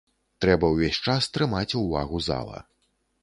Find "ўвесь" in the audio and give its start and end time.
0.75-0.99